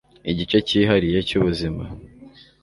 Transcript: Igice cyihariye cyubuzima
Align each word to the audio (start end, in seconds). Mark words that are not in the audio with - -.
Igice 0.31 0.57
cyihariye 0.67 1.19
cyubuzima 1.29 1.83